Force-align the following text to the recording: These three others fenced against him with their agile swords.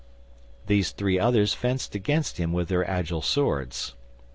These 0.65 0.93
three 0.93 1.19
others 1.19 1.53
fenced 1.53 1.93
against 1.93 2.37
him 2.37 2.51
with 2.53 2.69
their 2.69 2.83
agile 2.89 3.21
swords. 3.21 3.93